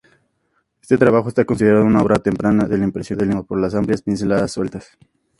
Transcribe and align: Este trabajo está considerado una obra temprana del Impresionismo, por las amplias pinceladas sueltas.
Este 0.81 0.97
trabajo 0.97 1.29
está 1.29 1.45
considerado 1.45 1.85
una 1.85 2.01
obra 2.01 2.17
temprana 2.17 2.63
del 2.67 2.81
Impresionismo, 2.81 3.43
por 3.43 3.61
las 3.61 3.75
amplias 3.75 4.01
pinceladas 4.01 4.51
sueltas. 4.51 4.97